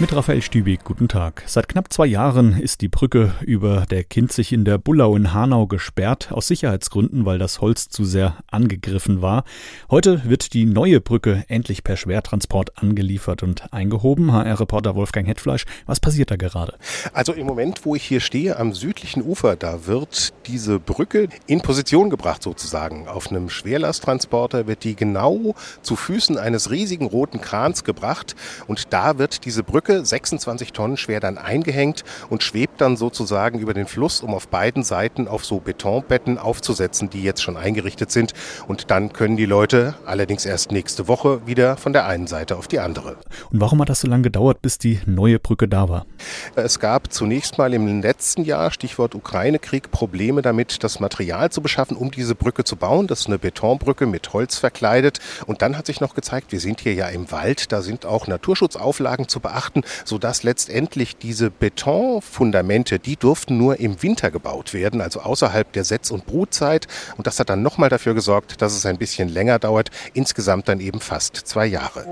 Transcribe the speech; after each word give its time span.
Mit 0.00 0.16
Raphael 0.16 0.40
Stübig, 0.40 0.82
guten 0.82 1.08
Tag. 1.08 1.42
Seit 1.44 1.68
knapp 1.68 1.92
zwei 1.92 2.06
Jahren 2.06 2.58
ist 2.58 2.80
die 2.80 2.88
Brücke 2.88 3.34
über 3.42 3.84
der 3.90 4.02
Kinzig 4.02 4.50
in 4.50 4.64
der 4.64 4.78
Bullau 4.78 5.14
in 5.14 5.34
Hanau 5.34 5.66
gesperrt, 5.66 6.32
aus 6.32 6.46
Sicherheitsgründen, 6.46 7.26
weil 7.26 7.38
das 7.38 7.60
Holz 7.60 7.90
zu 7.90 8.06
sehr 8.06 8.38
angegriffen 8.50 9.20
war. 9.20 9.44
Heute 9.90 10.22
wird 10.24 10.54
die 10.54 10.64
neue 10.64 11.02
Brücke 11.02 11.44
endlich 11.48 11.84
per 11.84 11.98
Schwertransport 11.98 12.78
angeliefert 12.78 13.42
und 13.42 13.70
eingehoben. 13.74 14.32
HR-Reporter 14.32 14.94
Wolfgang 14.94 15.28
Hetfleisch, 15.28 15.66
was 15.84 16.00
passiert 16.00 16.30
da 16.30 16.36
gerade? 16.36 16.78
Also 17.12 17.34
im 17.34 17.46
Moment, 17.46 17.84
wo 17.84 17.94
ich 17.94 18.04
hier 18.04 18.20
stehe, 18.20 18.56
am 18.56 18.72
südlichen 18.72 19.22
Ufer, 19.22 19.54
da 19.54 19.86
wird 19.86 20.32
diese 20.46 20.78
Brücke 20.78 21.28
in 21.46 21.60
Position 21.60 22.08
gebracht 22.08 22.42
sozusagen. 22.42 23.06
Auf 23.06 23.28
einem 23.28 23.50
Schwerlasttransporter 23.50 24.66
wird 24.66 24.82
die 24.82 24.96
genau 24.96 25.54
zu 25.82 25.94
Füßen 25.94 26.38
eines 26.38 26.70
riesigen 26.70 27.04
roten 27.04 27.42
Krans 27.42 27.84
gebracht 27.84 28.34
und 28.66 28.94
da 28.94 29.18
wird 29.18 29.44
diese 29.44 29.62
Brücke 29.62 29.89
Brücke, 29.90 30.04
26 30.04 30.72
Tonnen 30.72 30.96
schwer 30.96 31.20
dann 31.20 31.38
eingehängt 31.38 32.04
und 32.28 32.42
schwebt 32.42 32.80
dann 32.80 32.96
sozusagen 32.96 33.58
über 33.58 33.74
den 33.74 33.86
Fluss, 33.86 34.20
um 34.20 34.34
auf 34.34 34.48
beiden 34.48 34.82
Seiten 34.84 35.26
auf 35.26 35.44
so 35.44 35.58
Betonbetten 35.58 36.38
aufzusetzen, 36.38 37.10
die 37.10 37.22
jetzt 37.22 37.42
schon 37.42 37.56
eingerichtet 37.56 38.10
sind. 38.10 38.32
Und 38.68 38.90
dann 38.90 39.12
können 39.12 39.36
die 39.36 39.46
Leute 39.46 39.94
allerdings 40.06 40.46
erst 40.46 40.70
nächste 40.70 41.08
Woche 41.08 41.46
wieder 41.46 41.76
von 41.76 41.92
der 41.92 42.06
einen 42.06 42.26
Seite 42.26 42.56
auf 42.56 42.68
die 42.68 42.78
andere. 42.78 43.16
Und 43.50 43.60
warum 43.60 43.80
hat 43.80 43.88
das 43.88 44.00
so 44.00 44.08
lange 44.08 44.22
gedauert, 44.22 44.62
bis 44.62 44.78
die 44.78 45.00
neue 45.06 45.38
Brücke 45.38 45.66
da 45.66 45.88
war? 45.88 46.06
Es 46.54 46.78
gab 46.78 47.12
zunächst 47.12 47.58
mal 47.58 47.74
im 47.74 48.00
letzten 48.00 48.44
Jahr, 48.44 48.70
Stichwort 48.70 49.14
Ukraine-Krieg, 49.14 49.90
Probleme 49.90 50.42
damit, 50.42 50.84
das 50.84 51.00
Material 51.00 51.50
zu 51.50 51.62
beschaffen, 51.62 51.96
um 51.96 52.10
diese 52.10 52.34
Brücke 52.34 52.64
zu 52.64 52.76
bauen. 52.76 53.06
Das 53.06 53.20
ist 53.20 53.26
eine 53.26 53.38
Betonbrücke 53.38 54.06
mit 54.06 54.32
Holz 54.32 54.56
verkleidet. 54.56 55.18
Und 55.46 55.62
dann 55.62 55.76
hat 55.76 55.86
sich 55.86 56.00
noch 56.00 56.14
gezeigt, 56.14 56.52
wir 56.52 56.60
sind 56.60 56.80
hier 56.80 56.94
ja 56.94 57.08
im 57.08 57.32
Wald, 57.32 57.72
da 57.72 57.82
sind 57.82 58.06
auch 58.06 58.26
Naturschutzauflagen 58.26 59.28
zu 59.28 59.40
beachten 59.40 59.79
beachten, 59.80 60.04
sodass 60.04 60.42
letztendlich 60.42 61.16
diese 61.16 61.50
Betonfundamente, 61.50 62.98
die 62.98 63.16
durften 63.16 63.58
nur 63.58 63.80
im 63.80 64.02
Winter 64.02 64.30
gebaut 64.30 64.74
werden, 64.74 65.00
also 65.00 65.20
außerhalb 65.20 65.72
der 65.72 65.84
Setz- 65.84 66.10
und 66.10 66.26
Brutzeit. 66.26 66.86
Und 67.16 67.26
das 67.26 67.38
hat 67.38 67.50
dann 67.50 67.62
nochmal 67.62 67.88
dafür 67.88 68.14
gesorgt, 68.14 68.62
dass 68.62 68.74
es 68.74 68.86
ein 68.86 68.98
bisschen 68.98 69.28
länger 69.28 69.58
dauert, 69.58 69.90
insgesamt 70.14 70.68
dann 70.68 70.80
eben 70.80 71.00
fast 71.00 71.36
zwei 71.36 71.66
Jahre. 71.66 72.06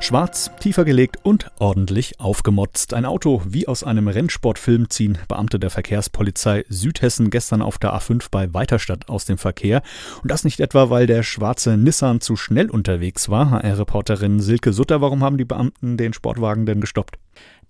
Schwarz, 0.00 0.50
tiefer 0.60 0.84
gelegt 0.84 1.18
und 1.22 1.50
ordentlich 1.58 2.20
aufgemotzt. 2.20 2.92
Ein 2.92 3.04
Auto 3.06 3.42
wie 3.46 3.66
aus 3.68 3.84
einem 3.84 4.08
Rennsportfilm 4.08 4.90
ziehen 4.90 5.18
Beamte 5.28 5.58
der 5.58 5.70
Verkehrspolizei 5.70 6.64
Südhessen 6.68 7.30
gestern 7.30 7.62
auf 7.62 7.78
der 7.78 7.94
A5 7.94 8.26
bei 8.30 8.52
Weiterstadt 8.52 9.08
aus 9.08 9.24
dem 9.24 9.38
Verkehr. 9.38 9.82
Und 10.22 10.30
das 10.30 10.44
nicht 10.44 10.60
etwa, 10.60 10.90
weil 10.90 11.06
der 11.06 11.22
schwarze 11.22 11.76
Nissan 11.76 12.20
zu 12.20 12.36
schnell 12.36 12.70
unterwegs 12.70 13.28
war. 13.28 13.50
HR-Reporterin 13.50 14.40
Silke 14.40 14.72
Sutter, 14.72 15.00
warum 15.00 15.24
haben 15.24 15.38
die 15.38 15.44
Beamten 15.44 15.96
den 15.96 16.12
Sportwagen 16.12 16.66
denn 16.66 16.80
gestoppt? 16.80 17.18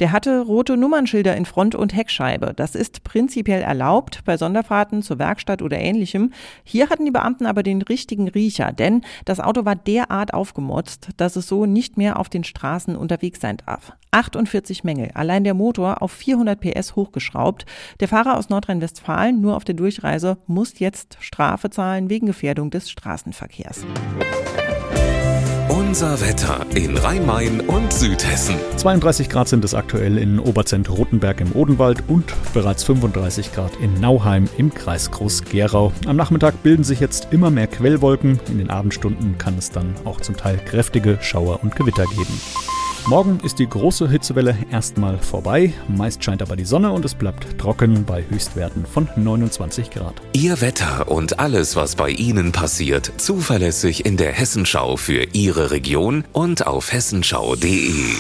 Der 0.01 0.11
hatte 0.13 0.41
rote 0.41 0.77
Nummernschilder 0.77 1.37
in 1.37 1.45
Front- 1.45 1.75
und 1.75 1.95
Heckscheibe. 1.95 2.53
Das 2.55 2.75
ist 2.75 3.05
prinzipiell 3.05 3.63
erlaubt 3.63 4.23
bei 4.25 4.37
Sonderfahrten 4.37 5.03
zur 5.03 5.19
Werkstatt 5.19 5.63
oder 5.63 5.79
ähnlichem. 5.79 6.33
Hier 6.65 6.91
hatten 6.91 7.05
die 7.05 7.11
Beamten 7.11 7.47
aber 7.47 7.63
den 7.63 7.83
richtigen 7.83 8.29
Riecher, 8.29 8.73
denn 8.73 9.03
das 9.25 9.41
Auto 9.41 9.65
war 9.65 9.77
derart 9.77 10.35
aufgemotzt, 10.35 11.11
dass 11.17 11.37
es 11.37 11.47
so 11.47 11.67
nicht 11.67 11.97
mehr 11.97 12.19
auf 12.19 12.29
den 12.29 12.45
Straßen 12.45 12.97
unterwegs 12.97 13.41
sein 13.41 13.59
darf. 13.65 13.93
48 14.11 14.85
Mängel, 14.85 15.11
allein 15.15 15.45
der 15.45 15.55
Motor 15.55 16.03
auf 16.03 16.13
400 16.13 16.61
PS 16.61 16.97
hochgeschraubt. 16.97 17.67
Der 18.01 18.09
Fahrer 18.09 18.37
aus 18.37 18.49
Nordrhein-Westfalen, 18.49 19.41
nur 19.41 19.57
auf 19.57 19.65
der 19.65 19.75
Durchreise, 19.75 20.39
muss 20.47 20.79
jetzt 20.79 21.17
Strafe 21.21 21.71
zahlen 21.71 22.11
wegen 22.11 22.27
Gefährdung 22.27 22.71
des 22.71 22.91
Straßenverkehrs. 22.91 23.85
Unser 25.95 26.21
Wetter 26.21 26.67
in 26.75 26.97
Rhein-Main 26.97 27.61
und 27.61 27.93
Südhessen. 27.93 28.57
32 28.79 29.29
Grad 29.29 29.47
sind 29.47 29.65
es 29.65 29.75
aktuell 29.75 30.19
in 30.19 30.41
Oberzent-Rotenberg 30.41 31.41
im 31.41 31.55
Odenwald 31.55 32.03
und 32.09 32.35
bereits 32.53 32.83
35 32.83 33.53
Grad 33.53 33.77
in 33.77 34.01
Nauheim 34.01 34.49
im 34.59 34.75
Kreis 34.75 35.13
Groß-Gerau. 35.13 35.93
Am 36.09 36.17
Nachmittag 36.17 36.65
bilden 36.65 36.83
sich 36.83 36.99
jetzt 36.99 37.29
immer 37.31 37.53
mehr 37.53 37.69
Quellwolken. 37.69 38.41
In 38.49 38.59
den 38.59 38.71
Abendstunden 38.71 39.39
kann 39.39 39.57
es 39.57 39.71
dann 39.71 39.95
auch 40.05 40.21
zum 40.21 40.37
Teil 40.37 40.57
kräftige 40.57 41.19
Schauer 41.21 41.63
und 41.63 41.77
Gewitter 41.77 42.07
geben. 42.07 42.41
Morgen 43.07 43.39
ist 43.45 43.59
die 43.59 43.69
große 43.69 44.09
Hitzewelle 44.09 44.57
erstmal 44.73 45.19
vorbei. 45.19 45.75
Meist 45.89 46.25
scheint 46.25 46.41
aber 46.41 46.57
die 46.57 46.65
Sonne 46.65 46.91
und 46.91 47.05
es 47.05 47.15
bleibt 47.15 47.59
trocken 47.59 48.07
bei 48.07 48.25
Höchstwerten 48.31 48.87
von 48.87 49.11
29 49.15 49.91
Grad. 49.91 50.15
Ihr 50.33 50.63
Wetter 50.63 51.11
und 51.11 51.39
alles, 51.39 51.77
was 51.77 51.97
bei 51.97 52.09
Ihnen 52.09 52.51
passiert, 52.53 53.13
zuverlässig 53.19 54.07
in 54.07 54.17
der 54.17 54.33
Hessenschau 54.33 54.97
für 54.97 55.23
Ihre 55.35 55.71
Region 55.71 56.25
und 56.33 56.67
auf 56.67 56.93
hessenschau.de. 56.93 58.15